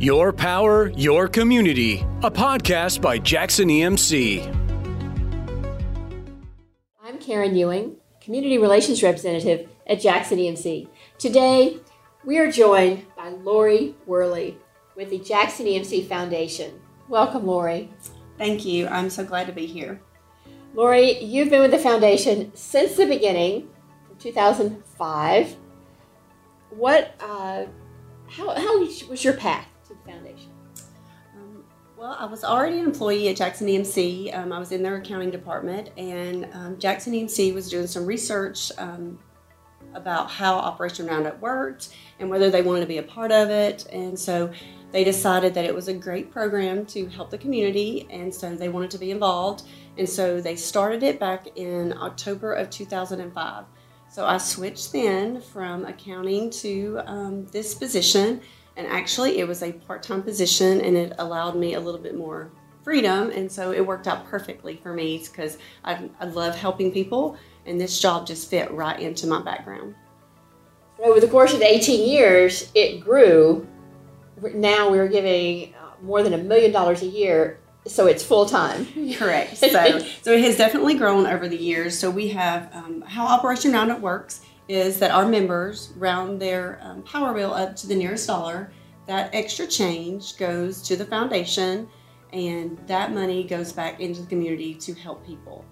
Your 0.00 0.32
Power, 0.32 0.90
Your 0.90 1.26
Community, 1.26 2.06
a 2.22 2.30
podcast 2.30 3.02
by 3.02 3.18
Jackson 3.18 3.68
EMC. 3.68 4.46
I'm 7.02 7.18
Karen 7.18 7.56
Ewing, 7.56 7.96
Community 8.20 8.58
Relations 8.58 9.02
Representative 9.02 9.68
at 9.88 10.00
Jackson 10.00 10.38
EMC. 10.38 10.86
Today, 11.18 11.78
we 12.24 12.38
are 12.38 12.48
joined 12.48 13.06
by 13.16 13.30
Lori 13.30 13.96
Worley 14.06 14.56
with 14.94 15.10
the 15.10 15.18
Jackson 15.18 15.66
EMC 15.66 16.06
Foundation. 16.06 16.80
Welcome, 17.08 17.44
Lori. 17.44 17.92
Thank 18.36 18.64
you. 18.64 18.86
I'm 18.86 19.10
so 19.10 19.24
glad 19.24 19.48
to 19.48 19.52
be 19.52 19.66
here. 19.66 20.00
Lori, 20.74 21.18
you've 21.24 21.50
been 21.50 21.62
with 21.62 21.72
the 21.72 21.78
foundation 21.80 22.52
since 22.54 22.96
the 22.96 23.06
beginning, 23.06 23.68
2005. 24.20 25.56
What, 26.70 27.16
uh, 27.18 27.64
how, 28.28 28.50
how 28.54 28.78
was 28.78 29.24
your 29.24 29.34
path 29.34 29.66
well, 31.98 32.16
I 32.16 32.26
was 32.26 32.44
already 32.44 32.78
an 32.78 32.84
employee 32.84 33.28
at 33.28 33.36
Jackson 33.36 33.66
EMC. 33.66 34.32
Um, 34.36 34.52
I 34.52 34.58
was 34.60 34.70
in 34.70 34.84
their 34.84 34.96
accounting 34.96 35.32
department, 35.32 35.90
and 35.96 36.48
um, 36.52 36.78
Jackson 36.78 37.12
EMC 37.12 37.52
was 37.52 37.68
doing 37.68 37.88
some 37.88 38.06
research 38.06 38.70
um, 38.78 39.18
about 39.94 40.30
how 40.30 40.54
Operation 40.54 41.08
Roundup 41.08 41.40
worked 41.40 41.88
and 42.20 42.30
whether 42.30 42.50
they 42.50 42.62
wanted 42.62 42.82
to 42.82 42.86
be 42.86 42.98
a 42.98 43.02
part 43.02 43.32
of 43.32 43.50
it. 43.50 43.88
And 43.92 44.16
so 44.16 44.52
they 44.92 45.02
decided 45.02 45.54
that 45.54 45.64
it 45.64 45.74
was 45.74 45.88
a 45.88 45.92
great 45.92 46.30
program 46.30 46.86
to 46.86 47.08
help 47.08 47.30
the 47.30 47.38
community, 47.38 48.06
and 48.10 48.32
so 48.32 48.54
they 48.54 48.68
wanted 48.68 48.92
to 48.92 48.98
be 48.98 49.10
involved. 49.10 49.64
And 49.96 50.08
so 50.08 50.40
they 50.40 50.54
started 50.54 51.02
it 51.02 51.18
back 51.18 51.48
in 51.56 51.92
October 51.94 52.52
of 52.52 52.70
2005. 52.70 53.64
So 54.08 54.24
I 54.24 54.38
switched 54.38 54.92
then 54.92 55.40
from 55.40 55.84
accounting 55.84 56.50
to 56.50 57.00
um, 57.06 57.46
this 57.46 57.74
position, 57.74 58.40
and 58.78 58.86
actually 58.86 59.38
it 59.38 59.48
was 59.48 59.62
a 59.62 59.72
part 59.72 60.02
time 60.02 60.22
position, 60.22 60.80
and 60.80 60.96
it 60.96 61.12
allowed 61.18 61.56
me 61.56 61.74
a 61.74 61.80
little 61.80 62.00
bit 62.00 62.16
more 62.16 62.50
freedom. 62.82 63.30
And 63.30 63.50
so 63.50 63.72
it 63.72 63.84
worked 63.86 64.06
out 64.06 64.26
perfectly 64.26 64.76
for 64.76 64.94
me 64.94 65.18
because 65.18 65.58
I, 65.84 66.08
I 66.20 66.26
love 66.26 66.56
helping 66.56 66.92
people, 66.92 67.36
and 67.66 67.78
this 67.78 68.00
job 68.00 68.26
just 68.26 68.48
fit 68.48 68.70
right 68.70 68.98
into 68.98 69.26
my 69.26 69.42
background. 69.42 69.94
Over 70.98 71.20
the 71.20 71.28
course 71.28 71.52
of 71.52 71.58
the 71.58 71.70
18 71.70 72.08
years, 72.08 72.70
it 72.74 73.00
grew. 73.00 73.66
Now 74.54 74.90
we're 74.90 75.08
giving 75.08 75.74
uh, 75.74 76.02
more 76.02 76.22
than 76.22 76.32
a 76.32 76.38
million 76.38 76.72
dollars 76.72 77.02
a 77.02 77.06
year 77.06 77.58
so 77.86 78.06
it's 78.06 78.22
full 78.22 78.46
time. 78.46 78.86
Correct. 79.14 79.56
So, 79.56 79.68
so 80.22 80.32
it 80.32 80.44
has 80.44 80.56
definitely 80.56 80.94
grown 80.94 81.26
over 81.26 81.48
the 81.48 81.56
years. 81.56 81.98
So 81.98 82.10
we 82.10 82.28
have 82.28 82.68
um, 82.74 83.00
how 83.02 83.26
Operation 83.26 83.72
Roundup 83.72 84.00
works 84.00 84.42
is 84.68 84.98
that 84.98 85.10
our 85.10 85.26
members 85.26 85.92
round 85.96 86.40
their 86.40 86.78
um, 86.82 87.02
power 87.02 87.32
bill 87.32 87.54
up 87.54 87.74
to 87.76 87.86
the 87.86 87.94
nearest 87.94 88.26
dollar. 88.26 88.70
That 89.06 89.34
extra 89.34 89.66
change 89.66 90.36
goes 90.36 90.82
to 90.82 90.96
the 90.96 91.06
foundation, 91.06 91.88
and 92.32 92.78
that 92.86 93.12
money 93.12 93.44
goes 93.44 93.72
back 93.72 94.00
into 94.00 94.20
the 94.20 94.26
community 94.26 94.74
to 94.74 94.92
help 94.94 95.26
people. 95.26 95.64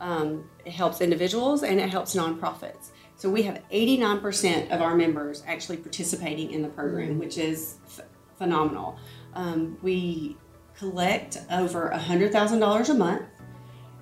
Um, 0.00 0.48
it 0.64 0.72
helps 0.72 1.00
individuals 1.00 1.62
and 1.62 1.78
it 1.78 1.88
helps 1.88 2.16
nonprofits. 2.16 2.88
So 3.16 3.28
we 3.28 3.42
have 3.42 3.62
89% 3.70 4.70
of 4.70 4.80
our 4.80 4.96
members 4.96 5.44
actually 5.46 5.76
participating 5.76 6.52
in 6.52 6.62
the 6.62 6.68
program, 6.68 7.18
which 7.18 7.36
is 7.36 7.76
f- 7.86 8.06
phenomenal. 8.38 8.98
Um, 9.34 9.76
we 9.82 10.38
collect 10.74 11.36
over 11.50 11.92
$100,000 11.94 12.88
a 12.88 12.94
month. 12.94 13.22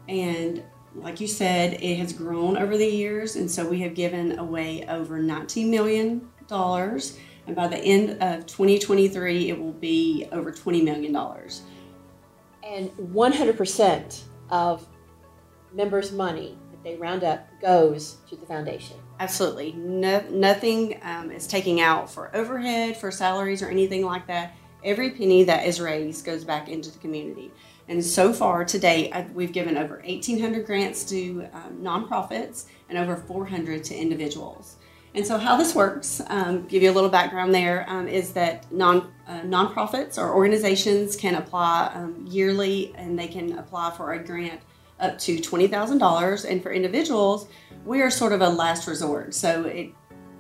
And 0.09 0.63
like 0.95 1.21
you 1.21 1.27
said, 1.27 1.75
it 1.83 1.97
has 1.97 2.13
grown 2.13 2.57
over 2.57 2.77
the 2.77 2.87
years. 2.87 3.37
And 3.37 3.51
so 3.51 3.69
we 3.69 3.81
have 3.81 3.95
given 3.95 4.39
away 4.39 4.87
over 4.89 5.19
$19 5.19 5.69
million. 5.69 6.29
And 6.51 7.57
by 7.57 7.69
the 7.69 7.79
end 7.79 8.23
of 8.23 8.47
2023, 8.47 9.51
it 9.51 9.59
will 9.59 9.73
be 9.73 10.29
over 10.33 10.53
$20 10.53 10.83
million. 10.83 11.15
And 12.63 12.91
100% 12.91 14.23
of 14.51 14.87
members' 15.73 16.13
money 16.13 16.59
that 16.71 16.83
they 16.83 16.97
round 16.97 17.25
up 17.25 17.47
goes 17.61 18.19
to 18.29 18.37
the 18.37 18.47
foundation. 18.47 18.97
Absolutely. 19.21 19.73
No, 19.73 20.23
nothing 20.31 21.01
um, 21.03 21.31
is 21.31 21.47
taking 21.47 21.81
out 21.81 22.11
for 22.11 22.35
overhead, 22.37 22.97
for 22.97 23.11
salaries, 23.11 23.63
or 23.63 23.69
anything 23.69 24.05
like 24.05 24.27
that 24.27 24.55
every 24.85 25.11
penny 25.11 25.45
that 25.45 25.67
is 25.67 25.81
raised 25.81 26.25
goes 26.25 26.45
back 26.45 26.69
into 26.69 26.91
the 26.91 26.99
community. 26.99 27.51
And 27.89 28.05
so 28.05 28.33
far 28.33 28.65
to 28.65 28.79
date, 28.79 29.13
we've 29.33 29.53
given 29.53 29.77
over 29.77 29.97
1,800 30.07 30.67
grants 30.67 31.05
to 31.07 31.49
um, 31.53 31.79
nonprofits 31.81 32.67
and 32.89 32.99
over 32.99 33.17
400 33.17 33.83
to 33.85 33.95
individuals. 33.97 34.77
And 35.15 35.27
so, 35.27 35.39
how 35.39 35.57
this 35.57 35.75
works, 35.75 36.21
um, 36.29 36.67
give 36.67 36.83
you 36.83 36.91
a 36.91 36.93
little 36.93 37.09
background 37.09 37.55
there, 37.55 37.87
um, 37.89 38.07
is 38.07 38.33
that 38.35 38.71
non 38.71 39.11
uh, 39.27 39.41
nonprofits 39.41 40.19
or 40.19 40.35
organizations 40.35 41.17
can 41.17 41.37
apply 41.37 41.91
um, 41.95 42.27
yearly, 42.29 42.95
and 42.95 43.19
they 43.19 43.27
can 43.27 43.59
apply 43.59 43.91
for 43.93 44.13
a 44.13 44.23
grant 44.23 44.61
up 45.01 45.19
to 45.21 45.41
twenty 45.41 45.67
thousand 45.67 45.99
dollars. 45.99 46.45
And 46.45 46.63
for 46.63 46.73
individuals, 46.73 47.49
we 47.87 48.03
are 48.03 48.11
sort 48.11 48.33
of 48.33 48.43
a 48.43 48.49
last 48.49 48.87
resort. 48.87 49.35
So 49.35 49.65
it 49.65 49.93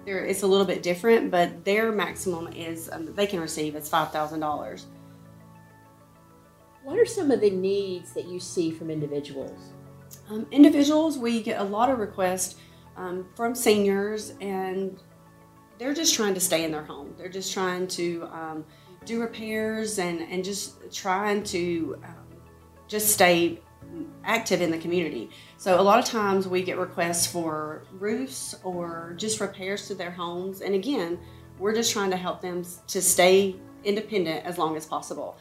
it's 0.06 0.42
a 0.42 0.47
little 0.47 0.66
bit 0.66 0.82
different, 0.82 1.30
but 1.30 1.65
their 1.65 1.92
maximum 1.92 2.53
is 2.53 2.88
um, 2.91 3.15
they 3.15 3.26
can 3.26 3.41
receive 3.41 3.75
is 3.75 3.88
five 3.88 4.12
thousand 4.12 4.41
dollars. 4.41 4.86
What 6.88 6.99
are 6.99 7.04
some 7.04 7.31
of 7.31 7.43
the 7.43 7.50
needs 7.50 8.15
that 8.15 8.28
you 8.28 8.41
see 8.41 8.71
from 8.71 8.91
individuals? 8.91 9.75
Um, 10.31 10.47
individuals, 10.50 11.19
we 11.19 11.43
get 11.43 11.60
a 11.60 11.65
lot 11.65 11.91
of 11.91 11.99
requests 11.99 12.56
um, 12.97 13.26
from 13.34 13.54
seniors, 13.54 14.32
and 14.41 14.98
they're 15.78 15.93
just 15.93 16.15
trying 16.15 16.32
to 16.32 16.41
stay 16.41 16.65
in 16.65 16.72
their 16.72 16.82
home. 16.82 17.12
They're 17.19 17.28
just 17.28 17.53
trying 17.53 17.88
to 17.88 18.27
um, 18.32 18.65
do 19.04 19.21
repairs 19.21 19.98
and, 19.98 20.22
and 20.22 20.43
just 20.43 20.91
trying 20.91 21.43
to 21.43 22.00
um, 22.04 22.38
just 22.88 23.09
stay 23.09 23.60
active 24.25 24.62
in 24.62 24.71
the 24.71 24.78
community. 24.78 25.28
So 25.59 25.78
a 25.78 25.82
lot 25.82 25.98
of 25.98 26.06
times 26.06 26.48
we 26.48 26.62
get 26.62 26.78
requests 26.78 27.27
for 27.27 27.84
roofs 27.93 28.54
or 28.65 29.12
just 29.19 29.41
repairs 29.41 29.88
to 29.88 29.94
their 29.94 30.10
homes. 30.10 30.62
And 30.62 30.75
again, 30.75 31.19
we're 31.59 31.75
just 31.75 31.93
trying 31.93 32.10
to 32.12 32.16
help 32.16 32.41
them 32.41 32.65
to 32.87 33.03
stay 33.03 33.56
independent 33.84 34.47
as 34.47 34.56
long 34.56 34.75
as 34.75 34.87
possible. 34.87 35.38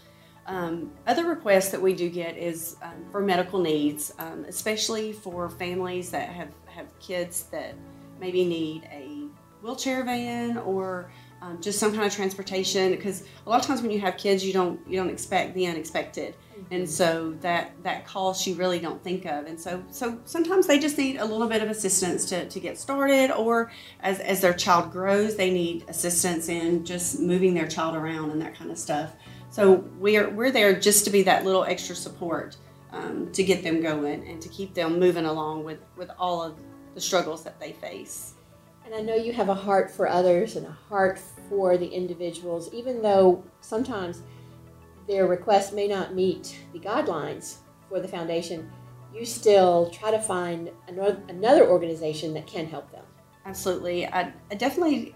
Um, 0.48 0.92
other 1.06 1.26
requests 1.26 1.70
that 1.70 1.82
we 1.82 1.94
do 1.94 2.10
get 2.10 2.38
is 2.38 2.78
um, 2.82 3.06
for 3.12 3.22
medical 3.22 3.60
needs, 3.60 4.14
um, 4.18 4.46
especially 4.48 5.12
for 5.12 5.50
families 5.50 6.10
that 6.12 6.30
have, 6.30 6.50
have 6.68 6.98
kids 7.00 7.44
that 7.52 7.76
maybe 8.20 8.46
need 8.46 8.84
a 8.92 9.28
wheelchair 9.62 10.04
van 10.06 10.58
or 10.60 11.12
um, 11.42 11.62
just 11.62 11.80
some 11.80 11.92
kind 11.92 12.06
of 12.06 12.14
transportation 12.14 12.92
because 12.92 13.24
a 13.46 13.50
lot 13.50 13.60
of 13.60 13.66
times 13.66 13.82
when 13.82 13.92
you 13.92 14.00
have 14.00 14.18
kids 14.18 14.46
you 14.46 14.54
don't 14.54 14.80
you 14.88 14.98
don't 14.98 15.10
expect 15.10 15.54
the 15.54 15.68
unexpected. 15.68 16.34
Mm-hmm. 16.58 16.74
and 16.74 16.90
so 16.90 17.36
that 17.42 17.72
that 17.84 18.08
cost 18.08 18.48
you 18.48 18.56
really 18.56 18.80
don't 18.80 19.04
think 19.04 19.26
of. 19.26 19.46
And 19.46 19.60
so 19.60 19.84
so 19.92 20.20
sometimes 20.26 20.66
they 20.66 20.80
just 20.80 20.98
need 20.98 21.18
a 21.18 21.26
little 21.26 21.48
bit 21.48 21.62
of 21.62 21.70
assistance 21.70 22.26
to, 22.30 22.48
to 22.50 22.60
get 22.60 22.78
started 22.80 23.32
or 23.32 23.72
as, 24.00 24.20
as 24.20 24.42
their 24.42 24.54
child 24.54 24.92
grows 24.92 25.36
they 25.36 25.52
need 25.52 25.86
assistance 25.88 26.50
in 26.50 26.86
just 26.86 27.20
moving 27.20 27.54
their 27.54 27.68
child 27.68 27.96
around 27.96 28.32
and 28.32 28.42
that 28.42 28.56
kind 28.56 28.72
of 28.72 28.78
stuff 28.78 29.14
so 29.50 29.76
we're 29.98 30.30
we're 30.30 30.52
there 30.52 30.80
just 30.80 31.06
to 31.06 31.10
be 31.10 31.24
that 31.24 31.46
little 31.46 31.64
extra 31.64 31.96
support 31.96 32.58
um, 32.92 33.32
to 33.32 33.44
get 33.44 33.64
them 33.64 33.82
going 33.82 34.28
and 34.28 34.42
to 34.42 34.50
keep 34.50 34.74
them 34.74 35.00
moving 35.00 35.26
along 35.26 35.64
with 35.64 35.80
with 35.96 36.10
all 36.18 36.42
of 36.42 36.58
the 36.94 37.02
struggles 37.02 37.44
that 37.44 37.60
they 37.60 37.74
face 37.74 38.34
and 38.88 38.96
I 38.96 39.02
know 39.02 39.16
you 39.16 39.34
have 39.34 39.50
a 39.50 39.54
heart 39.54 39.92
for 39.92 40.08
others 40.08 40.56
and 40.56 40.66
a 40.66 40.72
heart 40.72 41.20
for 41.50 41.78
the 41.78 41.88
individuals, 41.88 42.74
even 42.74 43.02
though 43.02 43.44
sometimes 43.60 44.22
their 45.10 45.28
requests 45.28 45.74
may 45.74 45.90
not 45.90 46.16
meet 46.16 46.58
the 46.72 46.80
guidelines 46.80 47.58
for 47.90 48.00
the 48.00 48.08
foundation. 48.08 48.72
You 49.14 49.26
still 49.26 49.90
try 49.90 50.12
to 50.12 50.20
find 50.20 50.72
another 50.88 51.70
organization 51.70 52.34
that 52.36 52.48
can 52.48 52.66
help 52.66 52.90
them. 52.94 53.04
Absolutely. 53.46 54.08
I, 54.08 54.32
I 54.50 54.56
definitely 54.56 55.14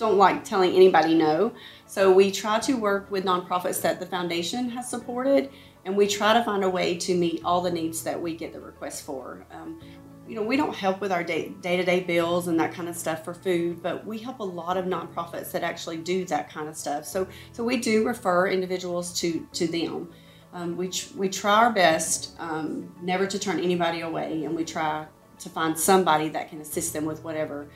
don't 0.00 0.16
like 0.16 0.42
telling 0.42 0.74
anybody 0.74 1.14
no. 1.14 1.52
So 1.86 2.12
we 2.12 2.32
try 2.32 2.58
to 2.60 2.74
work 2.74 3.10
with 3.10 3.24
nonprofits 3.24 3.80
that 3.82 4.00
the 4.00 4.06
foundation 4.06 4.68
has 4.70 4.88
supported, 4.88 5.50
and 5.84 5.96
we 5.96 6.08
try 6.08 6.34
to 6.34 6.42
find 6.42 6.64
a 6.64 6.70
way 6.70 6.96
to 6.96 7.14
meet 7.14 7.42
all 7.44 7.60
the 7.60 7.70
needs 7.70 8.02
that 8.02 8.20
we 8.20 8.34
get 8.34 8.52
the 8.52 8.60
request 8.60 9.04
for. 9.04 9.46
Um, 9.52 9.80
you 10.26 10.36
know, 10.36 10.42
we 10.42 10.56
don't 10.56 10.74
help 10.74 11.00
with 11.00 11.10
our 11.12 11.24
day 11.24 11.52
to 11.62 11.84
day 11.84 12.00
bills 12.00 12.48
and 12.48 12.58
that 12.60 12.72
kind 12.72 12.88
of 12.88 12.96
stuff 12.96 13.24
for 13.24 13.34
food, 13.34 13.82
but 13.82 14.06
we 14.06 14.18
help 14.18 14.38
a 14.40 14.44
lot 14.44 14.76
of 14.76 14.86
nonprofits 14.86 15.50
that 15.52 15.62
actually 15.62 15.98
do 15.98 16.24
that 16.26 16.50
kind 16.50 16.68
of 16.68 16.76
stuff. 16.76 17.04
So, 17.04 17.26
so 17.52 17.64
we 17.64 17.76
do 17.76 18.06
refer 18.06 18.48
individuals 18.48 19.12
to 19.20 19.46
to 19.52 19.66
them. 19.66 20.10
Um, 20.52 20.76
we 20.76 20.90
we 21.16 21.28
try 21.28 21.56
our 21.64 21.72
best 21.72 22.34
um, 22.38 22.94
never 23.02 23.26
to 23.26 23.38
turn 23.38 23.60
anybody 23.60 24.00
away, 24.00 24.44
and 24.44 24.56
we 24.56 24.64
try 24.64 25.06
to 25.40 25.48
find 25.48 25.78
somebody 25.78 26.28
that 26.28 26.48
can 26.48 26.60
assist 26.60 26.92
them 26.92 27.04
with 27.06 27.24
whatever 27.24 27.68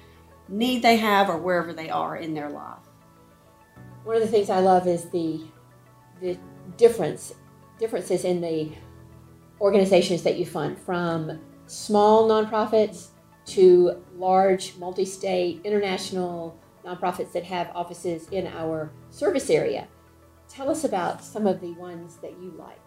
need 0.48 0.82
they 0.82 0.96
have 0.96 1.28
or 1.28 1.38
wherever 1.38 1.72
they 1.72 1.90
are 1.90 2.16
in 2.16 2.34
their 2.34 2.50
life. 2.50 2.78
One 4.04 4.16
of 4.16 4.22
the 4.22 4.28
things 4.28 4.50
I 4.50 4.60
love 4.60 4.86
is 4.86 5.08
the 5.10 5.40
the 6.20 6.38
difference 6.76 7.34
differences 7.78 8.24
in 8.24 8.40
the 8.40 8.72
organizations 9.60 10.22
that 10.22 10.38
you 10.38 10.46
fund 10.46 10.78
from 10.78 11.40
small 11.66 12.28
nonprofits 12.28 13.08
to 13.46 14.02
large, 14.16 14.76
multi 14.76 15.04
state, 15.04 15.60
international 15.64 16.58
nonprofits 16.84 17.32
that 17.32 17.44
have 17.44 17.70
offices 17.74 18.28
in 18.28 18.46
our 18.46 18.90
service 19.10 19.50
area. 19.50 19.88
tell 20.48 20.70
us 20.70 20.84
about 20.84 21.24
some 21.24 21.46
of 21.46 21.60
the 21.60 21.72
ones 21.72 22.16
that 22.18 22.32
you 22.40 22.54
liked. 22.56 22.80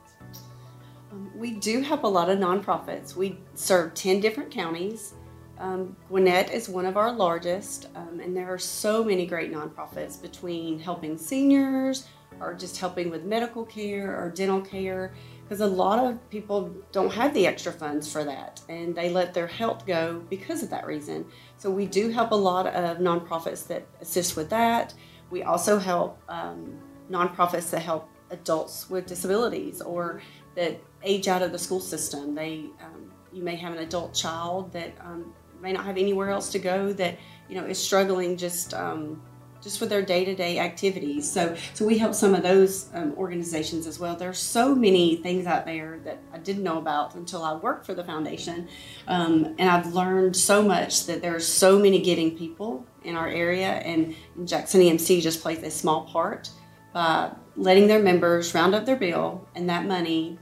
Um, 1.12 1.32
we 1.36 1.52
do 1.52 1.82
have 1.82 2.04
a 2.04 2.08
lot 2.08 2.30
of 2.30 2.40
nonprofits. 2.40 3.16
We 3.16 3.40
serve 3.56 3.94
10 3.94 4.22
different 4.22 4.52
counties. 4.52 5.16
Um, 5.60 5.96
Gwinnett 6.10 6.52
is 6.52 6.70
one 6.70 6.86
of 6.86 6.98
our 6.98 7.12
largest, 7.12 7.88
um, 7.96 8.20
and 8.20 8.36
there 8.36 8.54
are 8.54 8.60
so 8.60 9.04
many 9.04 9.26
great 9.26 9.52
nonprofits 9.52 10.22
between 10.22 10.80
helping 10.80 11.18
seniors 11.18 12.08
or 12.40 12.54
just 12.54 12.78
helping 12.78 13.10
with 13.10 13.24
medical 13.24 13.66
care 13.66 14.16
or 14.22 14.30
dental 14.30 14.62
care 14.62 15.14
because 15.44 15.62
a 15.62 15.68
lot 15.68 15.98
of 15.98 16.30
people 16.30 16.74
don't 16.92 17.12
have 17.12 17.34
the 17.34 17.48
extra 17.48 17.72
funds 17.72 18.12
for 18.12 18.24
that 18.24 18.62
and 18.70 18.94
they 18.94 19.10
let 19.10 19.34
their 19.34 19.48
health 19.48 19.86
go 19.86 20.22
because 20.30 20.62
of 20.62 20.70
that 20.70 20.86
reason. 20.86 21.26
So 21.58 21.72
we 21.72 21.86
do 21.86 22.10
help 22.10 22.32
a 22.32 22.36
lot 22.36 22.68
of 22.68 22.98
nonprofits 22.98 23.66
that 23.68 23.88
assist 24.02 24.36
with 24.36 24.50
that. 24.50 24.94
We 25.30 25.44
also 25.44 25.80
help 25.80 26.22
um, 26.30 26.78
nonprofits 27.10 27.70
that 27.72 27.82
help 27.82 28.10
adults 28.30 28.90
with 28.90 29.06
disabilities 29.06 29.82
or 29.82 30.22
that 30.56 30.80
age 31.04 31.28
out 31.28 31.42
of 31.42 31.52
the 31.52 31.60
school 31.60 31.80
system. 31.80 32.36
They, 32.36 32.66
um, 32.84 33.12
you 33.32 33.42
may 33.42 33.56
have 33.56 33.74
an 33.74 33.80
adult 33.80 34.14
child 34.14 34.74
that 34.74 34.98
um, 35.00 35.34
may 35.62 35.74
not 35.74 35.86
have 35.86 35.98
anywhere 35.98 36.30
else 36.30 36.52
to 36.52 36.60
go 36.60 36.94
that 36.94 37.18
you 37.50 37.56
know 37.56 37.66
is 37.66 37.84
struggling 37.84 38.38
just 38.38 38.74
um, 38.74 39.22
just 39.62 39.82
with 39.82 39.90
their 39.90 40.02
day-to-day 40.02 40.60
activities. 40.60 41.30
So, 41.30 41.56
so 41.74 41.86
we 41.86 41.98
help 41.98 42.14
some 42.14 42.36
of 42.36 42.44
those 42.44 42.90
um, 42.94 43.14
organizations 43.18 43.88
as 43.88 44.00
well. 44.00 44.16
There's 44.16 44.38
so 44.38 44.76
many 44.76 45.18
things 45.18 45.46
out 45.46 45.66
there 45.66 46.00
that 46.06 46.20
I 46.32 46.38
didn't 46.38 46.64
know 46.64 46.78
about 46.78 47.16
until 47.16 47.44
I 47.44 47.56
worked 47.56 47.86
for 47.86 47.94
the 47.94 48.04
foundation, 48.04 48.70
um, 49.08 49.56
and 49.58 49.70
I've 49.70 49.94
learned 49.94 50.36
so 50.36 50.62
much 50.62 51.06
that 51.08 51.22
there's 51.22 51.48
so 51.48 51.80
many 51.80 52.02
giving 52.02 52.38
people 52.38 52.86
in 53.04 53.16
our 53.16 53.28
area, 53.28 53.68
and 53.68 54.16
Jackson 54.46 54.82
EMC 54.82 55.22
just 55.22 55.42
plays 55.42 55.64
a 55.64 55.72
small 55.72 56.06
part 56.06 56.50
by 56.94 57.32
letting 57.56 57.88
their 57.88 58.02
members 58.02 58.54
round 58.54 58.76
up 58.76 58.86
their 58.86 58.96
bill 58.96 59.48
and 59.56 59.70
that 59.70 59.86
money 59.86 60.38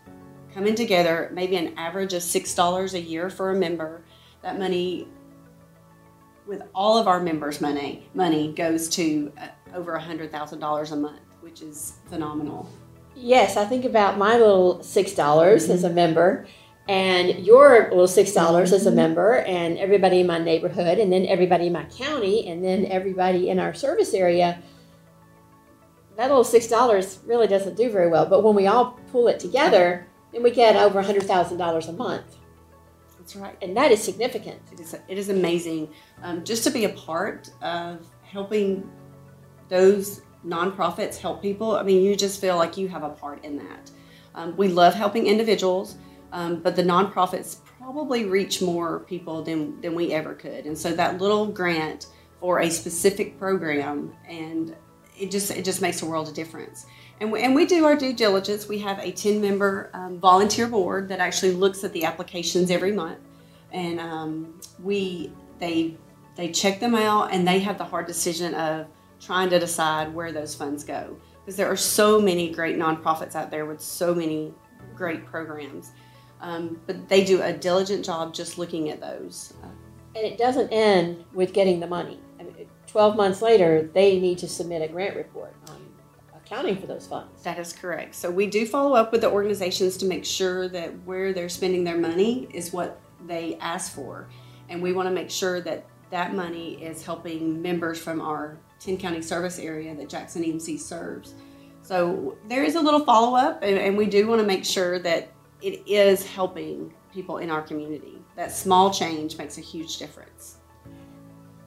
coming 0.54 0.76
together, 0.76 1.30
maybe 1.34 1.56
an 1.58 1.78
average 1.78 2.14
of 2.14 2.24
six 2.24 2.56
dollars 2.56 2.94
a 2.94 3.00
year 3.00 3.30
for 3.30 3.52
a 3.52 3.56
member. 3.56 4.04
That 4.46 4.60
money 4.60 5.08
with 6.46 6.62
all 6.76 7.00
of 7.00 7.08
our 7.08 7.20
members' 7.20 7.60
money, 7.60 8.08
money 8.14 8.54
goes 8.54 8.88
to 8.90 9.32
uh, 9.42 9.48
over 9.74 9.96
a 9.96 10.00
hundred 10.00 10.32
thousand 10.32 10.60
dollars 10.60 10.92
a 10.92 10.96
month, 10.96 11.24
which 11.42 11.64
is 11.64 11.96
phenomenal. 12.12 12.70
Yes, 13.16 13.58
I 13.58 13.66
think 13.66 13.86
about 13.86 14.20
my 14.20 14.38
little 14.38 14.84
six 14.84 15.14
dollars 15.16 15.64
mm-hmm. 15.64 15.72
as 15.72 15.84
a 15.84 15.90
member, 15.90 16.46
and 16.88 17.44
your 17.44 17.90
little 17.90 18.08
six 18.08 18.34
dollars 18.34 18.70
mm-hmm. 18.70 18.76
as 18.76 18.86
a 18.86 18.90
mm-hmm. 18.90 18.98
member, 18.98 19.38
and 19.38 19.80
everybody 19.80 20.20
in 20.20 20.28
my 20.28 20.38
neighborhood, 20.38 21.00
and 21.00 21.12
then 21.12 21.26
everybody 21.26 21.66
in 21.66 21.74
my 21.74 21.86
county, 21.86 22.48
and 22.48 22.64
then 22.64 22.86
everybody 22.86 23.50
in 23.50 23.58
our 23.58 23.74
service 23.74 24.14
area. 24.14 24.62
That 26.18 26.28
little 26.28 26.44
six 26.44 26.68
dollars 26.68 27.18
really 27.26 27.48
doesn't 27.48 27.78
do 27.78 27.90
very 27.90 28.12
well, 28.12 28.28
but 28.28 28.44
when 28.44 28.54
we 28.54 28.68
all 28.68 29.00
pull 29.12 29.28
it 29.28 29.40
together, 29.40 30.06
then 30.32 30.44
we 30.44 30.52
get 30.52 30.76
over 30.76 31.00
a 31.00 31.04
hundred 31.04 31.24
thousand 31.24 31.58
dollars 31.58 31.88
a 31.88 31.94
month. 31.94 32.38
That's 33.26 33.38
right. 33.38 33.58
And 33.64 33.76
that 33.76 33.92
is 33.92 34.04
significant. 34.04 34.62
It 34.72 34.80
is, 34.80 34.94
it 34.94 35.18
is 35.18 35.30
amazing 35.30 35.90
um, 36.22 36.44
just 36.44 36.64
to 36.66 36.70
be 36.70 36.86
a 36.86 36.90
part 36.90 37.50
of 37.64 38.06
helping 38.22 38.88
those 39.68 40.22
nonprofits 40.46 41.18
help 41.18 41.42
people. 41.42 41.76
I 41.76 41.82
mean, 41.82 42.04
you 42.04 42.16
just 42.16 42.40
feel 42.40 42.56
like 42.56 42.78
you 42.78 42.88
have 42.88 43.02
a 43.02 43.10
part 43.10 43.44
in 43.44 43.58
that. 43.58 43.90
Um, 44.36 44.56
we 44.58 44.68
love 44.68 44.94
helping 44.94 45.26
individuals, 45.26 45.98
um, 46.34 46.60
but 46.60 46.76
the 46.76 46.84
nonprofits 46.84 47.58
probably 47.80 48.26
reach 48.26 48.62
more 48.62 49.00
people 49.00 49.42
than, 49.42 49.82
than 49.82 49.96
we 49.96 50.14
ever 50.14 50.36
could. 50.36 50.68
And 50.68 50.78
so 50.78 50.92
that 50.92 51.20
little 51.20 51.48
grant 51.48 52.06
for 52.40 52.60
a 52.60 52.70
specific 52.70 53.40
program 53.40 54.14
and 54.30 54.76
it 55.18 55.32
just 55.32 55.50
it 55.50 55.66
just 55.66 55.82
makes 55.82 56.02
a 56.02 56.06
world 56.06 56.28
of 56.28 56.34
difference. 56.36 56.86
And 57.22 57.32
we, 57.32 57.42
and 57.42 57.56
we 57.56 57.66
do 57.66 57.86
our 57.86 57.96
due 57.96 58.14
diligence. 58.14 58.68
We 58.68 58.80
have 58.80 59.00
a 59.00 59.12
10 59.12 59.40
member 59.40 59.90
um, 59.94 60.20
volunteer 60.20 60.68
board 60.68 61.08
that 61.10 61.20
actually 61.20 61.54
looks 61.54 61.84
at 61.84 61.94
the 61.94 62.04
applications 62.04 62.70
every 62.70 62.92
month. 62.92 63.20
And 63.72 64.00
um, 64.00 64.60
we 64.84 65.32
they 65.60 65.98
they 66.36 66.52
check 66.52 66.80
them 66.80 66.96
out 66.96 67.32
and 67.32 67.48
they 67.48 67.60
have 67.60 67.78
the 67.78 67.86
hard 67.86 68.08
decision 68.08 68.54
of 68.56 68.88
trying 69.22 69.50
to 69.50 69.60
decide 69.60 70.14
where 70.14 70.32
those 70.32 70.54
funds 70.54 70.84
go. 70.84 71.18
Because 71.40 71.56
there 71.56 71.72
are 71.72 71.78
so 71.78 72.20
many 72.20 72.52
great 72.52 72.78
nonprofits 72.78 73.36
out 73.36 73.50
there 73.50 73.66
with 73.66 73.80
so 73.80 74.14
many 74.14 74.54
great 74.96 75.26
programs. 75.26 75.92
Um, 76.42 76.80
but 76.86 77.08
they 77.08 77.24
do 77.24 77.42
a 77.42 77.54
diligent 77.54 78.04
job 78.04 78.34
just 78.34 78.58
looking 78.58 78.90
at 78.90 79.00
those. 79.00 79.54
And 80.16 80.26
it 80.26 80.38
doesn't 80.38 80.70
end 80.70 81.24
with 81.34 81.54
getting 81.54 81.80
the 81.80 81.88
money. 81.88 82.20
I 82.40 82.44
mean, 82.44 82.68
12 82.88 83.16
months 83.16 83.42
later, 83.42 83.90
they 83.94 84.20
need 84.20 84.38
to 84.40 84.48
submit 84.48 84.82
a 84.82 84.88
grant 84.92 85.16
report 85.16 85.54
accounting 86.46 86.78
for 86.78 86.88
those 86.88 87.08
funds. 87.08 87.44
That 87.44 87.60
is 87.60 87.74
correct. 87.74 88.16
So 88.16 88.30
we 88.30 88.48
do 88.48 88.66
follow 88.66 88.96
up 88.96 89.12
with 89.12 89.22
the 89.22 89.30
organizations 89.30 89.98
to 89.98 90.06
make 90.06 90.26
sure 90.26 90.68
that 90.70 90.92
where 91.04 91.34
they're 91.34 91.50
spending 91.50 91.84
their 91.84 91.98
money 91.98 92.48
is 92.54 92.72
what 92.72 93.02
they 93.26 93.58
ask 93.60 93.94
for. 93.94 94.28
And 94.70 94.82
we 94.82 94.94
want 94.94 95.08
to 95.08 95.14
make 95.14 95.30
sure 95.30 95.62
that 95.62 95.86
that 96.12 96.34
money 96.34 96.84
is 96.84 97.04
helping 97.04 97.62
members 97.62 98.00
from 98.00 98.22
our 98.22 98.58
10 98.80 98.98
county 98.98 99.22
service 99.22 99.60
area 99.60 99.96
that 99.96 100.10
Jackson 100.10 100.44
EMC 100.44 100.80
serves. 100.80 101.34
So 101.82 102.38
there 102.48 102.64
is 102.64 102.76
a 102.76 102.82
little 102.82 103.04
follow 103.06 103.36
up, 103.36 103.62
and, 103.62 103.78
and 103.78 103.96
we 103.96 104.06
do 104.06 104.28
want 104.28 104.42
to 104.42 104.48
make 104.48 104.66
sure 104.66 105.00
that 105.00 105.32
it 105.62 105.88
is 105.88 106.26
helping 106.26 106.94
people 107.14 107.38
in 107.38 107.50
our 107.50 107.62
community. 107.62 108.20
That 108.36 108.52
small 108.52 108.92
change 108.92 109.38
makes 109.38 109.58
a 109.58 109.62
huge 109.62 109.98
difference. 109.98 110.58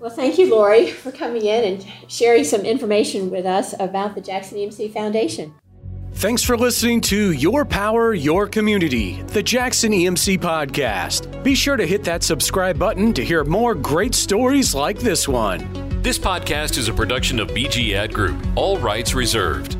Well, 0.01 0.11
thank 0.11 0.39
you, 0.39 0.49
Lori, 0.49 0.91
for 0.91 1.11
coming 1.11 1.43
in 1.43 1.65
and 1.65 1.87
sharing 2.07 2.45
some 2.45 2.61
information 2.63 3.31
with 3.31 3.45
us 3.45 3.75
about 3.81 4.15
the 4.15 4.21
Jackson 4.21 4.59
EMC 4.59 4.93
Foundation. 4.93 5.55
Thanks 6.15 6.43
for 6.43 6.57
listening 6.57 7.01
to 7.03 7.33
Your 7.33 7.65
Power, 7.65 8.13
Your 8.13 8.49
Community, 8.49 9.23
the 9.29 9.43
Jackson 9.43 9.93
EMC 9.93 10.39
podcast. 10.39 11.43
Be 11.45 11.55
sure 11.55 11.77
to 11.77 11.87
hit 11.87 12.03
that 12.05 12.23
subscribe 12.23 12.79
button 12.79 13.13
to 13.15 13.25
hear 13.25 13.45
more 13.45 13.75
great 13.75 14.15
stories 14.15 14.75
like 14.75 14.99
this 14.99 15.29
one. 15.29 15.89
This 16.03 16.19
podcast 16.19 16.77
is 16.77 16.89
a 16.89 16.93
production 16.93 17.39
of 17.39 17.49
BG 17.49 17.93
Ad 17.95 18.13
Group, 18.13 18.37
all 18.57 18.79
rights 18.79 19.15
reserved. 19.15 19.78